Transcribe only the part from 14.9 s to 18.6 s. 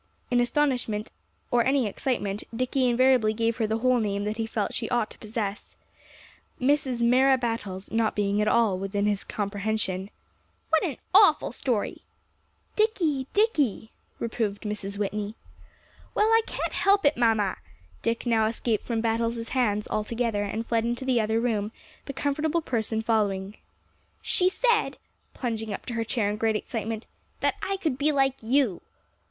Whitney. "Well, I can't help it, mamma." Dick now